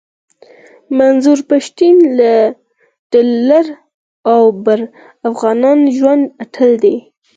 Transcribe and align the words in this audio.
منظور 0.97 1.39
پشتین 1.49 1.95
د 3.11 3.13
لر 3.47 3.67
او 4.31 4.41
بر 4.65 4.79
افغانانو 5.29 5.85
ژوندی 5.97 6.25
اتل 6.43 6.71
دی 6.83 6.95